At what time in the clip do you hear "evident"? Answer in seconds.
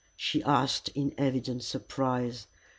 1.19-1.61